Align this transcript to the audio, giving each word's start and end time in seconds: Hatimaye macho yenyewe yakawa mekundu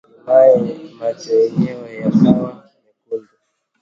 Hatimaye 0.27 0.77
macho 0.97 1.29
yenyewe 1.39 1.87
yakawa 2.01 2.49
mekundu 2.83 3.33